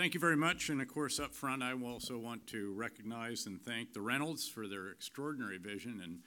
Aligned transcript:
thank 0.00 0.14
you 0.14 0.20
very 0.20 0.36
much. 0.36 0.70
And 0.70 0.80
of 0.80 0.88
course, 0.88 1.20
up 1.20 1.34
front, 1.34 1.62
I 1.62 1.74
also 1.74 2.16
want 2.16 2.46
to 2.46 2.72
recognize 2.72 3.44
and 3.44 3.60
thank 3.60 3.92
the 3.92 4.00
Reynolds 4.00 4.48
for 4.48 4.66
their 4.66 4.88
extraordinary 4.88 5.58
vision 5.58 6.00
and 6.02 6.20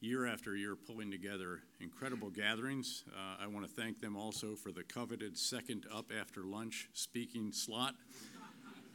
year 0.00 0.26
after 0.26 0.54
year 0.54 0.76
pulling 0.76 1.10
together 1.10 1.60
incredible 1.80 2.28
gatherings. 2.28 3.04
Uh, 3.08 3.42
I 3.42 3.46
want 3.46 3.66
to 3.66 3.72
thank 3.72 4.02
them 4.02 4.18
also 4.18 4.54
for 4.54 4.70
the 4.70 4.82
coveted 4.82 5.38
second 5.38 5.86
up 5.90 6.12
after 6.12 6.42
lunch 6.42 6.90
speaking 6.92 7.52
slot. 7.52 7.94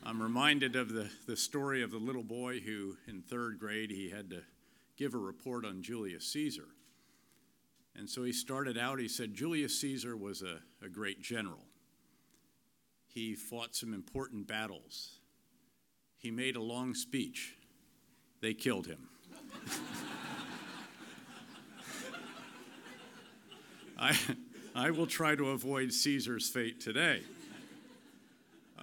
I'm 0.03 0.21
reminded 0.21 0.75
of 0.75 0.93
the, 0.93 1.09
the 1.25 1.35
story 1.35 1.81
of 1.81 1.89
the 1.89 1.97
little 1.97 2.23
boy 2.23 2.59
who, 2.59 2.97
in 3.07 3.23
third 3.23 3.57
grade, 3.57 3.89
he 3.89 4.11
had 4.11 4.29
to 4.29 4.43
give 4.97 5.15
a 5.15 5.17
report 5.17 5.65
on 5.65 5.81
Julius 5.81 6.27
Caesar. 6.27 6.67
And 7.95 8.07
so 8.07 8.21
he 8.21 8.33
started 8.33 8.77
out, 8.77 8.99
he 8.99 9.07
said, 9.07 9.33
Julius 9.33 9.81
Caesar 9.81 10.15
was 10.15 10.43
a, 10.43 10.59
a 10.85 10.89
great 10.89 11.23
general. 11.23 11.65
He 13.13 13.35
fought 13.35 13.75
some 13.75 13.93
important 13.93 14.47
battles. 14.47 15.19
He 16.17 16.31
made 16.31 16.55
a 16.55 16.61
long 16.61 16.93
speech. 16.93 17.57
They 18.39 18.53
killed 18.53 18.87
him. 18.87 19.09
I, 23.99 24.17
I 24.73 24.91
will 24.91 25.07
try 25.07 25.35
to 25.35 25.49
avoid 25.49 25.91
Caesar's 25.91 26.47
fate 26.47 26.79
today. 26.79 27.23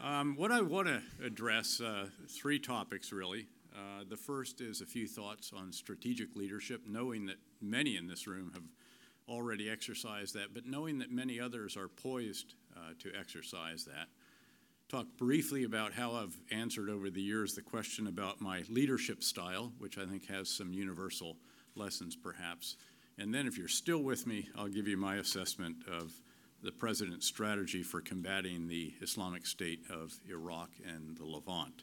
Um, 0.03 0.37
what 0.37 0.53
I 0.53 0.61
want 0.61 0.89
to 0.89 1.01
address, 1.25 1.81
uh, 1.81 2.09
three 2.29 2.59
topics 2.59 3.11
really. 3.13 3.47
Uh, 3.75 4.05
the 4.09 4.17
first 4.17 4.61
is 4.61 4.83
a 4.83 4.87
few 4.87 5.09
thoughts 5.09 5.53
on 5.57 5.73
strategic 5.73 6.37
leadership, 6.37 6.83
knowing 6.87 7.25
that 7.27 7.37
many 7.63 7.97
in 7.97 8.07
this 8.07 8.27
room 8.27 8.51
have 8.53 8.65
already 9.27 9.71
exercised 9.71 10.35
that, 10.35 10.53
but 10.53 10.67
knowing 10.67 10.99
that 10.99 11.11
many 11.11 11.41
others 11.41 11.77
are 11.77 11.89
poised 11.89 12.55
uh, 12.77 12.93
to 12.99 13.11
exercise 13.19 13.85
that. 13.85 14.09
Talk 14.89 15.19
briefly 15.19 15.65
about 15.65 15.93
how 15.93 16.13
I've 16.13 16.35
answered 16.51 16.89
over 16.89 17.11
the 17.11 17.21
years 17.21 17.53
the 17.53 17.61
question 17.61 18.07
about 18.07 18.41
my 18.41 18.63
leadership 18.71 19.23
style, 19.23 19.71
which 19.77 19.99
I 19.99 20.07
think 20.07 20.27
has 20.29 20.49
some 20.49 20.73
universal 20.73 21.37
lessons 21.75 22.17
perhaps. 22.17 22.77
And 23.19 23.35
then, 23.35 23.47
if 23.47 23.59
you're 23.59 23.69
still 23.69 24.03
with 24.03 24.27
me, 24.27 24.49
I'll 24.57 24.69
give 24.69 24.89
you 24.89 24.97
my 24.97 25.17
assessment 25.17 25.77
of 25.87 26.15
the 26.63 26.73
president's 26.73 27.27
strategy 27.27 27.83
for 27.83 28.01
combating 28.01 28.67
the 28.67 28.95
Islamic 29.03 29.45
State 29.45 29.81
of 29.91 30.19
Iraq 30.27 30.71
and 30.87 31.19
the 31.19 31.27
Levant. 31.27 31.83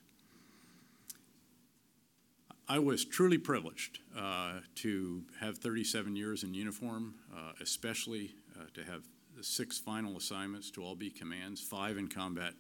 I 2.68 2.80
was 2.80 3.06
truly 3.06 3.38
privileged 3.38 4.00
uh, 4.18 4.62
to 4.78 5.22
have 5.42 5.60
37 5.60 6.16
years 6.16 6.44
in 6.44 6.56
uniform, 6.56 7.14
uh, 7.32 7.52
especially 7.62 8.34
uh, 8.60 8.64
to 8.74 8.84
have 8.84 9.04
six 9.42 9.78
final 9.78 10.18
assignments 10.18 10.72
to 10.72 10.84
all 10.84 10.96
be 10.96 11.12
commands, 11.12 11.62
five 11.62 11.98
in 11.98 12.08
combat, 12.08 12.54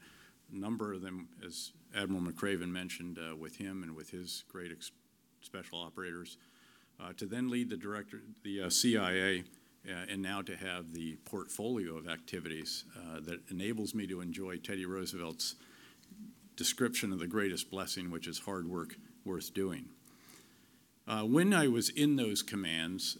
number 0.52 0.94
of 0.94 1.02
them, 1.02 1.28
as 1.46 1.72
Admiral 1.96 2.22
McRaven 2.22 2.70
mentioned, 2.70 3.20
uh, 3.20 3.36
with 3.36 3.58
him 3.58 3.84
and 3.84 3.96
with 3.96 4.10
his 4.10 4.44
great 4.50 4.72
special 5.42 5.80
operators 5.80 6.38
uh, 7.00 7.14
to 7.18 7.26
then 7.26 7.50
lead 7.50 7.70
the 7.70 7.78
director, 7.78 8.22
the 8.44 8.62
uh, 8.62 8.70
CIA, 8.70 9.44
uh, 9.88 9.92
and 10.10 10.22
now 10.22 10.42
to 10.42 10.56
have 10.56 10.94
the 10.94 11.16
portfolio 11.26 11.98
of 11.98 12.08
activities 12.08 12.86
uh, 12.98 13.20
that 13.22 13.40
enables 13.52 13.94
me 13.94 14.08
to 14.08 14.22
enjoy 14.22 14.58
Teddy 14.58 14.86
Roosevelt's 14.86 15.56
description 16.56 17.12
of 17.12 17.20
the 17.20 17.28
greatest 17.28 17.70
blessing, 17.70 18.10
which 18.10 18.28
is 18.28 18.40
hard 18.40 18.68
work 18.68 18.96
worth 19.26 19.54
doing. 19.54 19.86
When 21.08 21.54
I 21.54 21.68
was 21.68 21.90
in 21.90 22.16
those 22.16 22.42
commands, 22.42 23.18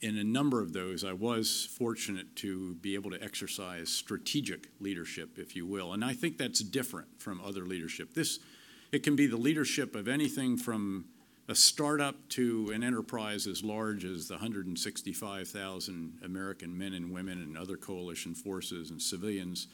in 0.00 0.16
a 0.16 0.24
number 0.24 0.60
of 0.60 0.72
those, 0.72 1.04
I 1.04 1.12
was 1.12 1.68
fortunate 1.76 2.36
to 2.36 2.74
be 2.76 2.94
able 2.94 3.10
to 3.10 3.22
exercise 3.22 3.88
strategic 3.88 4.68
leadership, 4.80 5.38
if 5.38 5.56
you 5.56 5.66
will. 5.66 5.92
And 5.92 6.04
I 6.04 6.12
think 6.12 6.38
that's 6.38 6.60
different 6.60 7.08
from 7.20 7.40
other 7.40 7.66
leadership. 7.66 8.14
This, 8.14 8.38
it 8.92 9.02
can 9.02 9.16
be 9.16 9.26
the 9.26 9.36
leadership 9.36 9.96
of 9.96 10.06
anything 10.06 10.56
from 10.56 11.06
a 11.48 11.54
startup 11.54 12.28
to 12.28 12.70
an 12.74 12.84
enterprise 12.84 13.46
as 13.46 13.64
large 13.64 14.04
as 14.04 14.28
the 14.28 14.34
165,000 14.34 16.18
American 16.24 16.76
men 16.76 16.92
and 16.92 17.10
women 17.10 17.42
and 17.42 17.56
other 17.56 17.76
coalition 17.76 18.34
forces 18.34 18.90
and 18.90 19.00
civilians 19.00 19.66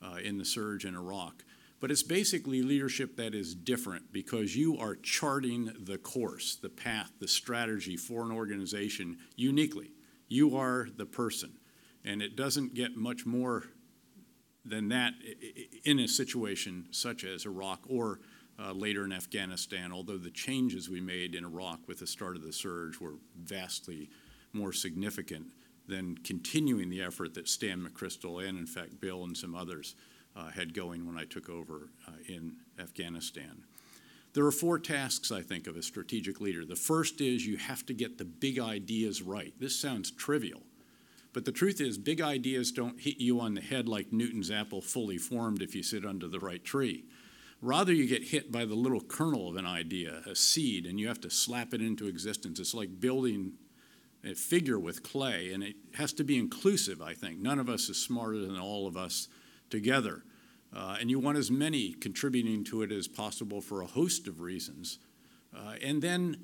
uh, 0.00 0.18
in 0.22 0.38
the 0.38 0.44
surge 0.44 0.84
in 0.84 0.94
Iraq. 0.94 1.44
But 1.80 1.90
it's 1.90 2.02
basically 2.02 2.62
leadership 2.62 3.16
that 3.16 3.34
is 3.34 3.54
different 3.54 4.12
because 4.12 4.56
you 4.56 4.76
are 4.78 4.96
charting 4.96 5.72
the 5.78 5.98
course, 5.98 6.56
the 6.56 6.68
path, 6.68 7.12
the 7.20 7.28
strategy 7.28 7.96
for 7.96 8.24
an 8.24 8.32
organization 8.32 9.18
uniquely. 9.36 9.92
You 10.28 10.56
are 10.56 10.88
the 10.96 11.06
person. 11.06 11.52
And 12.04 12.20
it 12.20 12.36
doesn't 12.36 12.74
get 12.74 12.96
much 12.96 13.24
more 13.24 13.64
than 14.64 14.88
that 14.88 15.14
in 15.84 16.00
a 16.00 16.08
situation 16.08 16.86
such 16.90 17.24
as 17.24 17.46
Iraq 17.46 17.80
or 17.88 18.20
uh, 18.60 18.72
later 18.72 19.04
in 19.04 19.12
Afghanistan, 19.12 19.92
although 19.92 20.18
the 20.18 20.30
changes 20.30 20.90
we 20.90 21.00
made 21.00 21.34
in 21.34 21.44
Iraq 21.44 21.80
with 21.86 22.00
the 22.00 22.06
start 22.06 22.36
of 22.36 22.42
the 22.42 22.52
surge 22.52 22.98
were 22.98 23.14
vastly 23.36 24.10
more 24.52 24.72
significant 24.72 25.46
than 25.86 26.18
continuing 26.18 26.90
the 26.90 27.00
effort 27.00 27.34
that 27.34 27.48
Stan 27.48 27.80
McChrystal 27.80 28.46
and, 28.46 28.58
in 28.58 28.66
fact, 28.66 29.00
Bill 29.00 29.24
and 29.24 29.36
some 29.36 29.54
others 29.54 29.94
had 30.46 30.74
going 30.74 31.06
when 31.06 31.18
I 31.18 31.24
took 31.24 31.48
over 31.48 31.90
uh, 32.06 32.12
in 32.26 32.56
Afghanistan. 32.78 33.64
There 34.34 34.44
are 34.44 34.52
four 34.52 34.78
tasks, 34.78 35.32
I 35.32 35.42
think, 35.42 35.66
of 35.66 35.76
a 35.76 35.82
strategic 35.82 36.40
leader. 36.40 36.64
The 36.64 36.76
first 36.76 37.20
is 37.20 37.46
you 37.46 37.56
have 37.56 37.84
to 37.86 37.94
get 37.94 38.18
the 38.18 38.24
big 38.24 38.58
ideas 38.58 39.22
right. 39.22 39.52
This 39.58 39.78
sounds 39.78 40.10
trivial, 40.10 40.62
but 41.32 41.44
the 41.44 41.52
truth 41.52 41.80
is, 41.80 41.98
big 41.98 42.20
ideas 42.20 42.72
don't 42.72 43.00
hit 43.00 43.18
you 43.18 43.40
on 43.40 43.54
the 43.54 43.60
head 43.60 43.88
like 43.88 44.12
Newton's 44.12 44.50
apple 44.50 44.80
fully 44.80 45.18
formed 45.18 45.62
if 45.62 45.74
you 45.74 45.82
sit 45.82 46.04
under 46.04 46.28
the 46.28 46.40
right 46.40 46.62
tree. 46.62 47.04
Rather, 47.60 47.92
you 47.92 48.06
get 48.06 48.28
hit 48.28 48.52
by 48.52 48.64
the 48.64 48.74
little 48.74 49.00
kernel 49.00 49.48
of 49.48 49.56
an 49.56 49.66
idea, 49.66 50.22
a 50.26 50.34
seed, 50.36 50.86
and 50.86 51.00
you 51.00 51.08
have 51.08 51.20
to 51.20 51.30
slap 51.30 51.74
it 51.74 51.82
into 51.82 52.06
existence. 52.06 52.60
It's 52.60 52.74
like 52.74 53.00
building 53.00 53.54
a 54.24 54.34
figure 54.34 54.78
with 54.78 55.02
clay, 55.02 55.52
and 55.52 55.62
it 55.62 55.76
has 55.94 56.12
to 56.14 56.24
be 56.24 56.38
inclusive, 56.38 57.02
I 57.02 57.14
think. 57.14 57.40
None 57.40 57.58
of 57.58 57.68
us 57.68 57.88
is 57.88 57.96
smarter 57.96 58.38
than 58.38 58.58
all 58.58 58.86
of 58.86 58.96
us 58.96 59.28
together. 59.70 60.22
Uh, 60.74 60.96
and 61.00 61.10
you 61.10 61.18
want 61.18 61.38
as 61.38 61.50
many 61.50 61.92
contributing 61.92 62.62
to 62.64 62.82
it 62.82 62.92
as 62.92 63.08
possible 63.08 63.60
for 63.60 63.80
a 63.80 63.86
host 63.86 64.28
of 64.28 64.40
reasons. 64.40 64.98
Uh, 65.56 65.74
and 65.82 66.02
then 66.02 66.36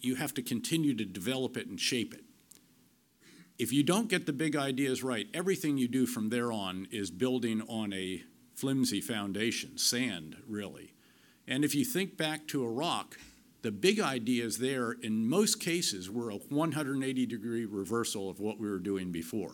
you 0.00 0.16
have 0.16 0.34
to 0.34 0.42
continue 0.42 0.94
to 0.94 1.04
develop 1.04 1.56
it 1.56 1.66
and 1.66 1.80
shape 1.80 2.14
it. 2.14 2.24
If 3.58 3.72
you 3.72 3.82
don't 3.82 4.08
get 4.08 4.26
the 4.26 4.32
big 4.32 4.56
ideas 4.56 5.02
right, 5.02 5.26
everything 5.34 5.76
you 5.76 5.88
do 5.88 6.06
from 6.06 6.30
there 6.30 6.50
on 6.50 6.88
is 6.90 7.10
building 7.10 7.62
on 7.68 7.92
a 7.92 8.22
flimsy 8.54 9.00
foundation, 9.00 9.76
sand, 9.76 10.36
really. 10.46 10.94
And 11.46 11.64
if 11.64 11.74
you 11.74 11.84
think 11.84 12.16
back 12.16 12.46
to 12.48 12.64
Iraq, 12.64 13.18
the 13.62 13.70
big 13.70 14.00
ideas 14.00 14.58
there, 14.58 14.92
in 14.92 15.28
most 15.28 15.60
cases, 15.60 16.10
were 16.10 16.30
a 16.30 16.36
180 16.36 17.26
degree 17.26 17.66
reversal 17.66 18.30
of 18.30 18.40
what 18.40 18.58
we 18.58 18.68
were 18.68 18.78
doing 18.78 19.12
before. 19.12 19.52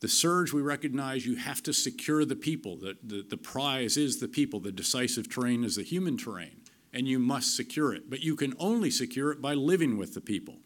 The 0.00 0.08
surge, 0.08 0.52
we 0.52 0.62
recognize 0.62 1.26
you 1.26 1.36
have 1.36 1.62
to 1.64 1.72
secure 1.74 2.24
the 2.24 2.36
people. 2.36 2.76
The, 2.76 2.96
the, 3.02 3.22
the 3.22 3.36
prize 3.36 3.96
is 3.96 4.18
the 4.18 4.28
people, 4.28 4.58
the 4.58 4.72
decisive 4.72 5.28
terrain 5.28 5.62
is 5.62 5.76
the 5.76 5.82
human 5.82 6.16
terrain, 6.16 6.62
and 6.92 7.06
you 7.06 7.18
must 7.18 7.54
secure 7.54 7.92
it. 7.94 8.08
But 8.08 8.20
you 8.20 8.34
can 8.34 8.54
only 8.58 8.90
secure 8.90 9.30
it 9.30 9.42
by 9.42 9.52
living 9.54 9.98
with 9.98 10.14
the 10.14 10.22
people 10.22 10.56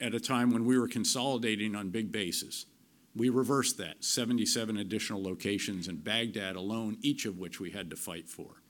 at 0.00 0.14
a 0.14 0.20
time 0.20 0.50
when 0.50 0.64
we 0.64 0.78
were 0.78 0.88
consolidating 0.88 1.74
on 1.74 1.90
big 1.90 2.10
bases. 2.10 2.64
We 3.14 3.28
reversed 3.28 3.76
that 3.78 4.02
77 4.02 4.76
additional 4.76 5.22
locations 5.22 5.86
in 5.86 5.96
Baghdad 5.98 6.56
alone, 6.56 6.96
each 7.02 7.26
of 7.26 7.38
which 7.38 7.60
we 7.60 7.70
had 7.70 7.90
to 7.90 7.96
fight 7.96 8.28
for. 8.28 8.62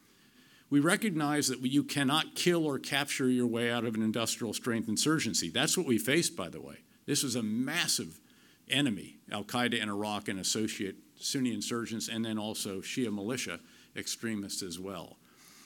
We 0.68 0.80
recognize 0.80 1.48
that 1.48 1.60
you 1.60 1.84
cannot 1.84 2.34
kill 2.34 2.66
or 2.66 2.78
capture 2.78 3.28
your 3.28 3.46
way 3.46 3.70
out 3.70 3.84
of 3.84 3.94
an 3.94 4.02
industrial 4.02 4.52
strength 4.52 4.88
insurgency. 4.88 5.48
That's 5.48 5.78
what 5.78 5.86
we 5.86 5.98
faced, 5.98 6.36
by 6.36 6.48
the 6.48 6.60
way. 6.60 6.78
This 7.06 7.22
was 7.22 7.36
a 7.36 7.42
massive 7.42 8.20
enemy 8.68 9.18
Al 9.34 9.44
Qaeda 9.44 9.82
in 9.82 9.88
Iraq 9.88 10.28
and 10.28 10.38
associate 10.38 10.94
Sunni 11.18 11.52
insurgents, 11.52 12.08
and 12.08 12.24
then 12.24 12.38
also 12.38 12.80
Shia 12.80 13.12
militia 13.12 13.58
extremists 13.96 14.62
as 14.62 14.78
well. 14.78 15.16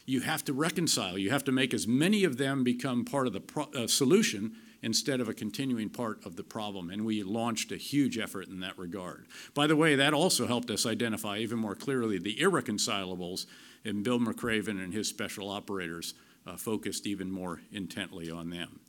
You 0.06 0.20
have 0.23 0.43
to 0.47 0.55
reconcile, 0.55 1.19
you 1.19 1.31
have 1.31 1.44
to 1.44 1.53
make 1.53 1.75
as 1.75 1.87
many 1.87 2.25
of 2.25 2.38
them 2.38 2.65
become 2.65 3.05
part 3.05 3.26
of 3.26 3.35
the 3.35 3.41
pro- 3.41 3.70
uh, 3.75 3.87
solution 3.87 4.56
instead 4.81 5.20
of 5.20 5.29
a 5.29 5.35
continuing 5.35 5.91
part 5.91 6.25
of 6.25 6.37
the 6.37 6.44
problem. 6.44 6.88
And 6.88 7.05
we 7.05 7.23
launched 7.23 7.70
a 7.73 7.76
huge 7.76 8.17
effort 8.17 8.49
in 8.49 8.61
that 8.61 8.79
regard. 8.79 9.26
By 9.53 9.67
the 9.67 9.76
way, 9.76 9.97
that 9.97 10.14
also 10.14 10.47
helped 10.47 10.71
us 10.71 10.87
identify 10.87 11.38
even 11.38 11.59
more 11.59 11.75
clearly 11.75 12.19
the 12.19 12.37
irreconcilables, 12.37 13.44
and 13.85 14.03
Bill 14.03 14.19
McRaven 14.19 14.82
and 14.82 14.94
his 14.94 15.09
special 15.09 15.50
operators 15.50 16.14
uh, 16.47 16.56
focused 16.56 17.06
even 17.06 17.31
more 17.31 17.61
intently 17.71 18.31
on 18.31 18.49
them. 18.50 18.81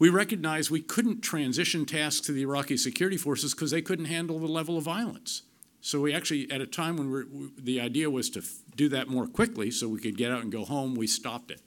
We 0.00 0.08
recognized 0.08 0.70
we 0.70 0.80
couldn't 0.80 1.20
transition 1.20 1.84
tasks 1.84 2.26
to 2.26 2.32
the 2.32 2.42
Iraqi 2.42 2.78
security 2.78 3.18
forces 3.18 3.54
because 3.54 3.70
they 3.70 3.82
couldn't 3.82 4.06
handle 4.06 4.38
the 4.38 4.46
level 4.46 4.78
of 4.78 4.84
violence. 4.84 5.42
So 5.82 6.00
we 6.00 6.14
actually, 6.14 6.50
at 6.50 6.62
a 6.62 6.66
time 6.66 6.96
when 6.96 7.10
we, 7.10 7.50
the 7.58 7.80
idea 7.80 8.10
was 8.10 8.30
to 8.30 8.42
do 8.74 8.88
that 8.88 9.08
more 9.08 9.26
quickly 9.26 9.70
so 9.70 9.88
we 9.88 10.00
could 10.00 10.16
get 10.16 10.32
out 10.32 10.42
and 10.42 10.50
go 10.50 10.64
home, 10.64 10.94
we 10.94 11.06
stopped 11.06 11.50
it. 11.50 11.60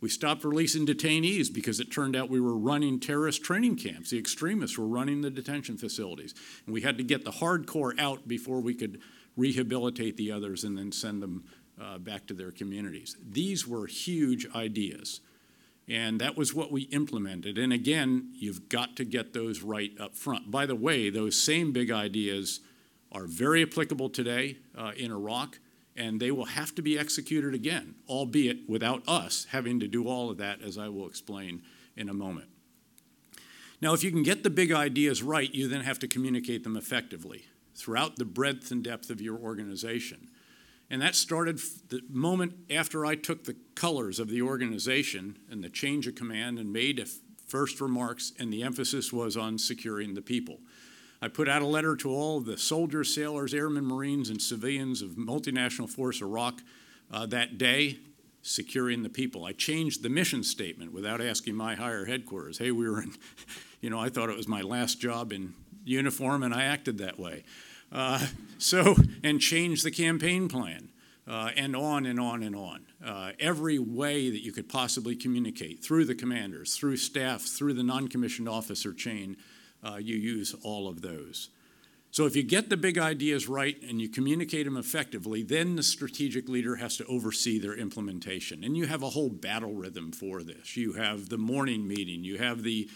We 0.00 0.08
stopped 0.08 0.44
releasing 0.44 0.86
detainees 0.86 1.52
because 1.52 1.78
it 1.78 1.92
turned 1.92 2.16
out 2.16 2.30
we 2.30 2.40
were 2.40 2.56
running 2.56 3.00
terrorist 3.00 3.42
training 3.42 3.76
camps. 3.76 4.10
The 4.10 4.18
extremists 4.18 4.78
were 4.78 4.86
running 4.86 5.20
the 5.20 5.30
detention 5.30 5.76
facilities. 5.76 6.34
And 6.64 6.72
we 6.72 6.80
had 6.80 6.96
to 6.98 7.04
get 7.04 7.24
the 7.24 7.32
hardcore 7.32 7.98
out 8.00 8.26
before 8.26 8.60
we 8.60 8.74
could 8.74 9.00
rehabilitate 9.36 10.16
the 10.16 10.32
others, 10.32 10.64
and 10.64 10.76
then 10.76 10.90
send 10.90 11.22
them 11.22 11.44
uh, 11.80 11.98
back 11.98 12.26
to 12.26 12.34
their 12.34 12.50
communities. 12.50 13.16
These 13.30 13.68
were 13.68 13.86
huge 13.86 14.46
ideas. 14.54 15.20
And 15.88 16.20
that 16.20 16.36
was 16.36 16.54
what 16.54 16.70
we 16.70 16.82
implemented. 16.82 17.56
And 17.56 17.72
again, 17.72 18.32
you've 18.34 18.68
got 18.68 18.94
to 18.96 19.04
get 19.04 19.32
those 19.32 19.62
right 19.62 19.92
up 19.98 20.14
front. 20.14 20.50
By 20.50 20.66
the 20.66 20.74
way, 20.74 21.08
those 21.08 21.40
same 21.40 21.72
big 21.72 21.90
ideas 21.90 22.60
are 23.10 23.26
very 23.26 23.62
applicable 23.62 24.10
today 24.10 24.58
uh, 24.76 24.92
in 24.96 25.10
Iraq, 25.10 25.58
and 25.96 26.20
they 26.20 26.30
will 26.30 26.44
have 26.44 26.74
to 26.74 26.82
be 26.82 26.98
executed 26.98 27.54
again, 27.54 27.94
albeit 28.06 28.68
without 28.68 29.02
us 29.08 29.46
having 29.50 29.80
to 29.80 29.88
do 29.88 30.06
all 30.06 30.30
of 30.30 30.36
that, 30.36 30.60
as 30.60 30.76
I 30.76 30.88
will 30.88 31.08
explain 31.08 31.62
in 31.96 32.10
a 32.10 32.14
moment. 32.14 32.48
Now, 33.80 33.94
if 33.94 34.04
you 34.04 34.10
can 34.10 34.22
get 34.22 34.42
the 34.42 34.50
big 34.50 34.72
ideas 34.72 35.22
right, 35.22 35.52
you 35.54 35.68
then 35.68 35.82
have 35.82 35.98
to 36.00 36.08
communicate 36.08 36.64
them 36.64 36.76
effectively 36.76 37.46
throughout 37.74 38.16
the 38.16 38.24
breadth 38.24 38.70
and 38.70 38.82
depth 38.82 39.08
of 39.08 39.20
your 39.20 39.38
organization. 39.38 40.28
And 40.90 41.02
that 41.02 41.14
started 41.14 41.60
the 41.88 42.00
moment 42.08 42.54
after 42.70 43.04
I 43.04 43.14
took 43.14 43.44
the 43.44 43.56
colors 43.74 44.18
of 44.18 44.28
the 44.28 44.42
organization 44.42 45.38
and 45.50 45.62
the 45.62 45.68
change 45.68 46.06
of 46.06 46.14
command 46.14 46.58
and 46.58 46.72
made 46.72 47.06
first 47.46 47.80
remarks, 47.80 48.32
and 48.38 48.52
the 48.52 48.62
emphasis 48.62 49.12
was 49.12 49.36
on 49.36 49.58
securing 49.58 50.14
the 50.14 50.22
people. 50.22 50.60
I 51.20 51.28
put 51.28 51.48
out 51.48 51.62
a 51.62 51.66
letter 51.66 51.96
to 51.96 52.10
all 52.10 52.40
the 52.40 52.56
soldiers, 52.56 53.12
sailors, 53.12 53.52
airmen, 53.52 53.84
Marines, 53.84 54.30
and 54.30 54.40
civilians 54.40 55.02
of 55.02 55.10
multinational 55.12 55.90
force 55.90 56.22
Iraq 56.22 56.60
uh, 57.10 57.26
that 57.26 57.58
day, 57.58 57.98
securing 58.42 59.02
the 59.02 59.08
people. 59.08 59.44
I 59.44 59.52
changed 59.52 60.02
the 60.02 60.08
mission 60.08 60.44
statement 60.44 60.92
without 60.92 61.20
asking 61.20 61.56
my 61.56 61.74
higher 61.74 62.04
headquarters. 62.04 62.58
Hey, 62.58 62.70
we 62.70 62.88
were 62.88 63.02
in, 63.02 63.14
you 63.80 63.90
know, 63.90 63.98
I 63.98 64.10
thought 64.10 64.30
it 64.30 64.36
was 64.36 64.46
my 64.46 64.62
last 64.62 65.00
job 65.00 65.32
in 65.32 65.54
uniform, 65.84 66.42
and 66.42 66.54
I 66.54 66.64
acted 66.64 66.98
that 66.98 67.18
way. 67.18 67.44
Uh, 67.90 68.26
so, 68.58 68.96
and 69.22 69.40
change 69.40 69.82
the 69.82 69.90
campaign 69.90 70.48
plan, 70.48 70.88
uh, 71.26 71.50
and 71.56 71.74
on 71.74 72.06
and 72.06 72.18
on 72.20 72.42
and 72.42 72.56
on. 72.56 72.84
Uh, 73.04 73.32
every 73.38 73.78
way 73.78 74.30
that 74.30 74.42
you 74.42 74.52
could 74.52 74.68
possibly 74.68 75.14
communicate 75.14 75.82
through 75.82 76.04
the 76.04 76.14
commanders, 76.14 76.76
through 76.76 76.96
staff, 76.96 77.42
through 77.42 77.74
the 77.74 77.82
non 77.82 78.08
commissioned 78.08 78.48
officer 78.48 78.92
chain, 78.92 79.36
uh, 79.84 79.96
you 79.96 80.16
use 80.16 80.54
all 80.62 80.88
of 80.88 81.02
those. 81.02 81.50
So, 82.10 82.26
if 82.26 82.34
you 82.34 82.42
get 82.42 82.68
the 82.68 82.76
big 82.76 82.98
ideas 82.98 83.48
right 83.48 83.80
and 83.82 84.00
you 84.00 84.08
communicate 84.08 84.64
them 84.64 84.76
effectively, 84.76 85.42
then 85.42 85.76
the 85.76 85.82
strategic 85.82 86.48
leader 86.48 86.76
has 86.76 86.96
to 86.96 87.04
oversee 87.06 87.58
their 87.58 87.74
implementation. 87.74 88.64
And 88.64 88.76
you 88.76 88.86
have 88.86 89.02
a 89.02 89.10
whole 89.10 89.28
battle 89.28 89.74
rhythm 89.74 90.10
for 90.10 90.42
this. 90.42 90.76
You 90.76 90.94
have 90.94 91.28
the 91.28 91.38
morning 91.38 91.86
meeting, 91.86 92.24
you 92.24 92.38
have 92.38 92.62
the 92.62 92.88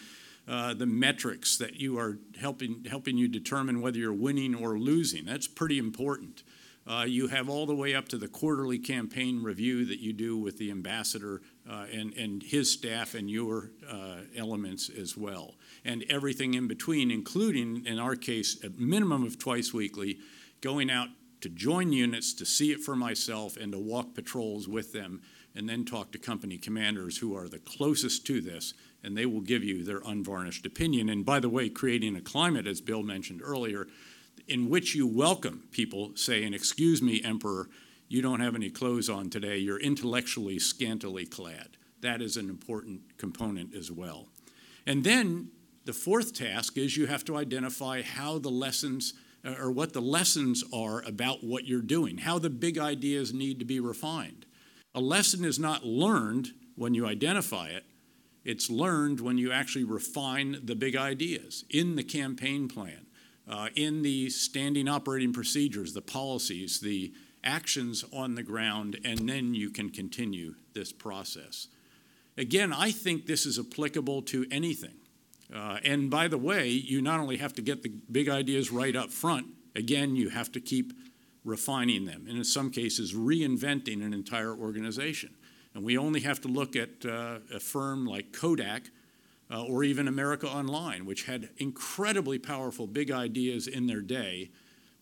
uh, 0.49 0.75
the 0.75 0.87
metrics 0.87 1.57
that 1.59 1.77
you 1.77 1.99
are 1.99 2.19
helping 2.41 2.85
helping 2.89 3.17
you 3.17 3.29
determine 3.29 3.81
whether 3.81 3.99
you're 3.99 4.13
winning 4.13 4.55
or 4.55 4.79
losing. 4.79 5.25
That's 5.25 5.47
pretty 5.47 5.79
important. 5.79 6.43
Uh, 6.85 7.05
you 7.07 7.29
have 7.29 7.49
all 7.49 7.65
the 7.65 7.75
way 7.75 7.95
up 7.95 8.09
to 8.09 8.19
the 8.19 8.27
quarterly 8.27 8.79
campaign 8.79 9.41
review 9.41 9.85
that 9.85 10.01
you 10.01 10.13
do 10.13 10.37
with 10.37 10.59
the 10.59 10.71
ambassador 10.71 11.41
uh, 11.71 11.87
and, 11.93 12.13
and 12.15 12.43
his 12.43 12.73
staff 12.73 13.15
and 13.15 13.31
your 13.31 13.71
uh, 13.89 14.17
elements 14.37 14.91
as 14.91 15.17
well. 15.17 15.55
And 15.85 16.05
everything 16.09 16.55
in 16.55 16.67
between, 16.67 17.13
including, 17.13 17.87
in 17.87 18.01
our 18.01 18.17
case, 18.17 18.63
a 18.65 18.71
minimum 18.71 19.23
of 19.25 19.39
twice 19.39 19.73
weekly, 19.73 20.19
going 20.61 20.91
out 20.91 21.09
to 21.41 21.49
join 21.49 21.93
units, 21.93 22.35
to 22.35 22.45
see 22.45 22.73
it 22.73 22.81
for 22.81 22.97
myself, 22.97 23.57
and 23.57 23.73
to 23.73 23.79
walk 23.79 24.15
patrols 24.15 24.67
with 24.67 24.93
them, 24.93 25.23
and 25.55 25.69
then 25.69 25.85
talk 25.85 26.11
to 26.13 26.19
company 26.19 26.59
commanders 26.59 27.19
who 27.19 27.37
are 27.37 27.49
the 27.49 27.59
closest 27.59 28.27
to 28.27 28.41
this 28.41 28.75
and 29.03 29.17
they 29.17 29.27
will 29.27 29.41
give 29.41 29.65
you 29.65 29.85
their 29.85 30.01
unvarnished 30.05 30.67
opinion. 30.67 31.09
And 31.09 31.25
by 31.25 31.41
the 31.41 31.49
way, 31.49 31.69
creating 31.69 32.17
a 32.17 32.21
climate, 32.21 32.67
as 32.67 32.81
Bill 32.81 33.03
mentioned 33.03 33.41
earlier, 33.43 33.87
in 34.47 34.69
which 34.69 34.95
you 34.95 35.07
welcome 35.07 35.65
people 35.71 36.13
saying, 36.15 36.55
Excuse 36.55 37.03
me, 37.03 37.23
Emperor, 37.23 37.69
you 38.09 38.23
don't 38.23 38.41
have 38.41 38.55
any 38.55 38.71
clothes 38.71 39.09
on 39.09 39.31
today, 39.31 39.59
you're 39.59 39.81
intellectually 39.81 40.59
scantily 40.59 41.25
clad. 41.25 41.77
That 42.01 42.21
is 42.21 42.37
an 42.37 42.49
important 42.49 43.17
component 43.17 43.75
as 43.75 43.91
well. 43.91 44.29
And 44.87 45.05
then 45.05 45.51
the 45.85 45.93
fourth 45.93 46.35
task 46.35 46.77
is 46.77 46.97
you 46.97 47.07
have 47.07 47.25
to 47.25 47.37
identify 47.37 48.03
how 48.03 48.39
the 48.39 48.51
lessons 48.51 49.15
or 49.45 49.71
what 49.73 49.93
the 49.93 50.01
lessons 50.01 50.63
are 50.73 51.03
about 51.03 51.43
what 51.43 51.67
you're 51.67 51.81
doing, 51.81 52.19
how 52.19 52.39
the 52.39 52.51
big 52.51 52.79
ideas 52.79 53.33
need 53.33 53.59
to 53.59 53.65
be 53.65 53.81
refined. 53.81 54.47
A 54.95 55.01
lesson 55.01 55.45
is 55.45 55.59
not 55.59 55.85
learned 55.85 56.51
when 56.77 56.95
you 56.95 57.07
identify 57.07 57.69
it, 57.69 57.85
it's 58.45 58.71
learned 58.71 59.21
when 59.21 59.39
you 59.39 59.53
actually 59.53 59.85
refine 59.85 60.59
the 60.65 60.75
big 60.75 60.97
ideas 60.97 61.65
in 61.71 61.97
the 61.97 62.03
campaign 62.03 62.69
plan, 62.69 63.07
uh, 63.49 63.69
in 63.77 64.03
the 64.03 64.31
standing 64.31 64.89
operating 64.89 65.33
procedures, 65.33 65.93
the 65.93 66.03
policies, 66.03 66.81
the 66.81 67.13
actions 67.45 68.05
on 68.13 68.35
the 68.35 68.43
ground, 68.43 68.99
and 69.05 69.29
then 69.29 69.55
you 69.55 69.71
can 69.71 69.91
continue 69.91 70.55
this 70.75 70.93
process. 70.93 71.69
Again, 72.37 72.73
I 72.73 72.91
think 72.91 73.27
this 73.27 73.47
is 73.47 73.59
applicable 73.59 74.23
to 74.23 74.47
anything. 74.51 74.95
Uh, 75.55 75.79
and 75.85 76.11
by 76.11 76.29
the 76.29 76.39
way, 76.39 76.69
you 76.69 77.03
not 77.03 77.21
only 77.21 77.37
have 77.37 77.53
to 77.55 77.63
get 77.63 77.83
the 77.83 77.91
big 78.11 78.29
ideas 78.29 78.71
right 78.71 78.97
up 78.97 79.11
front, 79.11 79.47
again, 79.77 80.17
you 80.17 80.31
have 80.31 80.51
to 80.53 80.61
keep 80.61 80.93
refining 81.45 82.05
them, 82.05 82.25
and 82.29 82.39
in 82.39 82.45
some 82.45 82.71
cases, 82.71 83.15
reinventing 83.15 84.05
an 84.05 84.15
entire 84.15 84.55
organization. 84.55 85.35
And 85.75 85.85
we 85.85 85.97
only 85.97 86.21
have 86.21 86.41
to 86.43 86.49
look 86.49 86.77
at 86.77 87.05
uh, 87.05 87.39
a 87.53 87.61
firm 87.61 88.07
like 88.07 88.33
Kodak 88.33 88.91
uh, 89.51 89.65
or 89.65 89.85
even 89.85 90.09
America 90.09 90.49
Online, 90.49 91.05
which 91.05 91.25
had 91.25 91.51
incredibly 91.59 92.39
powerful 92.39 92.87
big 92.87 93.11
ideas 93.11 93.67
in 93.67 93.87
their 93.87 94.01
day, 94.01 94.51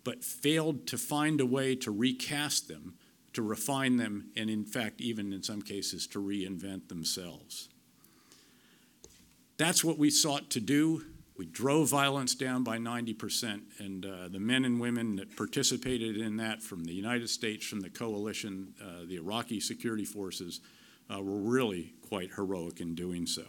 but 0.04 0.24
failed 0.24 0.86
to 0.88 0.98
find 0.98 1.40
a 1.40 1.46
way 1.46 1.74
to 1.76 1.90
recast 1.90 2.68
them, 2.68 2.94
to 3.32 3.42
refine 3.42 3.96
them, 3.96 4.30
and 4.36 4.50
in 4.50 4.64
fact, 4.64 5.00
even 5.00 5.32
in 5.32 5.42
some 5.42 5.62
cases, 5.62 6.06
to 6.08 6.20
reinvent 6.20 6.88
themselves. 6.88 7.68
That's 9.56 9.84
what 9.84 9.98
we 9.98 10.10
sought 10.10 10.50
to 10.50 10.60
do. 10.60 11.04
We 11.40 11.46
drove 11.46 11.88
violence 11.88 12.34
down 12.34 12.64
by 12.64 12.76
90%, 12.76 13.62
and 13.78 14.04
uh, 14.04 14.28
the 14.28 14.38
men 14.38 14.66
and 14.66 14.78
women 14.78 15.16
that 15.16 15.38
participated 15.38 16.18
in 16.18 16.36
that 16.36 16.62
from 16.62 16.84
the 16.84 16.92
United 16.92 17.30
States, 17.30 17.64
from 17.64 17.80
the 17.80 17.88
coalition, 17.88 18.74
uh, 18.78 19.06
the 19.08 19.16
Iraqi 19.16 19.58
security 19.58 20.04
forces, 20.04 20.60
uh, 21.08 21.22
were 21.22 21.38
really 21.38 21.94
quite 22.06 22.34
heroic 22.34 22.82
in 22.82 22.94
doing 22.94 23.24
so. 23.24 23.44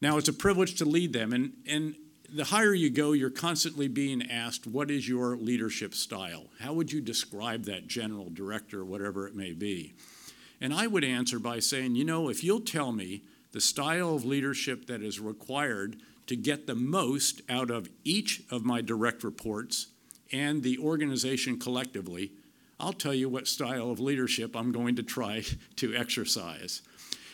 Now, 0.00 0.16
it's 0.16 0.30
a 0.30 0.32
privilege 0.32 0.76
to 0.76 0.86
lead 0.86 1.12
them, 1.12 1.34
and, 1.34 1.52
and 1.68 1.94
the 2.32 2.44
higher 2.44 2.72
you 2.72 2.88
go, 2.88 3.12
you're 3.12 3.28
constantly 3.28 3.86
being 3.86 4.30
asked, 4.30 4.66
What 4.66 4.90
is 4.90 5.06
your 5.06 5.36
leadership 5.36 5.92
style? 5.92 6.46
How 6.58 6.72
would 6.72 6.90
you 6.90 7.02
describe 7.02 7.64
that 7.64 7.86
general, 7.86 8.30
director, 8.30 8.82
whatever 8.82 9.28
it 9.28 9.36
may 9.36 9.52
be? 9.52 9.92
And 10.58 10.72
I 10.72 10.86
would 10.86 11.04
answer 11.04 11.38
by 11.38 11.58
saying, 11.58 11.96
You 11.96 12.04
know, 12.06 12.30
if 12.30 12.42
you'll 12.42 12.60
tell 12.60 12.92
me 12.92 13.24
the 13.52 13.60
style 13.60 14.14
of 14.14 14.24
leadership 14.24 14.86
that 14.86 15.02
is 15.02 15.20
required 15.20 16.00
to 16.30 16.36
get 16.36 16.68
the 16.68 16.76
most 16.76 17.42
out 17.48 17.72
of 17.72 17.90
each 18.04 18.44
of 18.52 18.64
my 18.64 18.80
direct 18.80 19.24
reports 19.24 19.88
and 20.30 20.62
the 20.62 20.78
organization 20.78 21.58
collectively, 21.58 22.30
I'll 22.78 22.92
tell 22.92 23.12
you 23.12 23.28
what 23.28 23.48
style 23.48 23.90
of 23.90 23.98
leadership 23.98 24.54
I'm 24.54 24.70
going 24.70 24.94
to 24.94 25.02
try 25.02 25.42
to 25.76 25.92
exercise. 25.92 26.82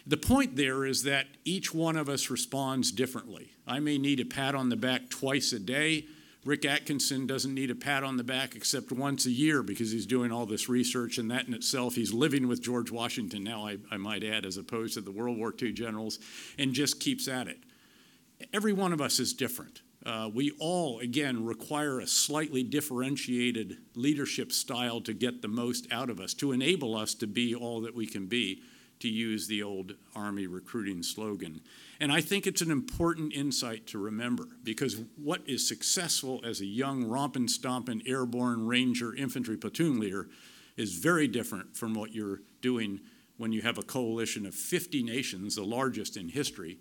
The 0.07 0.17
point 0.17 0.57
there 0.57 0.87
is 0.87 1.03
that 1.03 1.27
each 1.45 1.75
one 1.75 1.99
of 1.99 2.09
us 2.09 2.31
responds 2.31 2.91
differently. 2.91 3.53
I 3.67 3.81
may 3.81 3.99
need 3.99 4.19
a 4.19 4.25
pat 4.25 4.55
on 4.55 4.71
the 4.71 4.77
back 4.77 5.11
twice 5.11 5.53
a 5.53 5.59
day. 5.59 6.07
Rick 6.47 6.65
Atkinson 6.65 7.27
doesn't 7.27 7.53
need 7.53 7.71
a 7.71 7.75
pat 7.75 8.03
on 8.03 8.17
the 8.17 8.25
back 8.25 8.57
except 8.57 8.93
once 8.93 9.27
a 9.27 9.31
year 9.31 9.63
because 9.63 9.91
he's 9.91 10.07
doing 10.07 10.33
all 10.33 10.47
this 10.47 10.71
research, 10.71 11.19
and 11.19 11.31
that 11.31 11.47
in 11.47 11.53
itself, 11.53 11.97
he's 11.97 12.15
living 12.15 12.49
with 12.49 12.63
George 12.63 12.91
Washington 12.91 13.45
now, 13.45 13.67
I, 13.67 13.77
I 13.91 13.99
might 13.99 14.25
add, 14.25 14.47
as 14.47 14.57
opposed 14.57 14.95
to 14.95 15.03
the 15.03 15.13
World 15.13 15.37
War 15.37 15.53
II 15.61 15.73
generals, 15.73 16.19
and 16.57 16.73
just 16.73 16.99
keeps 16.99 17.29
at 17.29 17.47
it 17.47 17.59
every 18.53 18.73
one 18.73 18.93
of 18.93 19.01
us 19.01 19.19
is 19.19 19.33
different. 19.33 19.83
Uh, 20.05 20.31
we 20.33 20.53
all, 20.61 21.01
again, 21.01 21.45
require 21.45 21.99
a 21.99 22.07
slightly 22.07 22.63
differentiated 22.63 23.79
leadership 23.97 24.53
style 24.53 25.01
to 25.01 25.13
get 25.13 25.43
the 25.43 25.49
most 25.49 25.89
out 25.91 26.09
of 26.09 26.21
us, 26.21 26.33
to 26.35 26.53
enable 26.53 26.95
us 26.95 27.13
to 27.13 27.27
be 27.27 27.55
all 27.55 27.81
that 27.81 27.95
we 27.95 28.07
can 28.07 28.27
be, 28.27 28.63
to 29.01 29.09
use 29.09 29.49
the 29.49 29.63
old 29.63 29.95
Army 30.15 30.47
recruiting 30.47 31.03
slogan. 31.03 31.61
And 31.99 32.13
I 32.13 32.21
think 32.21 32.47
it's 32.47 32.63
an 32.63 32.71
important 32.71 33.33
insight 33.33 33.89
to 33.89 33.99
remember 33.99 34.47
because 34.63 35.03
what 35.17 35.43
is 35.45 35.67
successful 35.67 36.41
as 36.45 36.61
a 36.61 36.67
young, 36.67 37.05
rompin' 37.05 37.49
stompin' 37.49 38.03
airborne 38.07 38.67
ranger 38.67 39.15
infantry 39.15 39.57
platoon 39.57 39.99
leader 39.99 40.29
is 40.77 40.95
very 40.95 41.27
different 41.27 41.77
from 41.77 41.95
what 41.95 42.13
you're 42.13 42.43
doing 42.61 43.01
when 43.39 43.53
you 43.53 43.63
have 43.63 43.77
a 43.77 43.83
coalition 43.83 44.47
of 44.47 44.55
50 44.55 45.03
nations, 45.03 45.57
the 45.57 45.65
largest 45.65 46.17
in 46.17 46.29
history 46.29 46.79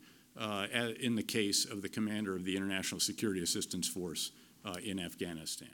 in 0.99 1.15
the 1.15 1.23
case 1.23 1.65
of 1.65 1.81
the 1.81 1.89
commander 1.89 2.35
of 2.35 2.43
the 2.43 2.55
International 2.55 2.99
Security 2.99 3.41
Assistance 3.41 3.87
Force 3.87 4.31
uh, 4.65 4.75
in 4.83 4.99
Afghanistan. 4.99 5.69